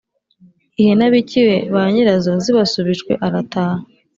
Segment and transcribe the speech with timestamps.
[0.81, 3.79] Ihene abikiye ba nyirazo zibasubijwe arataha.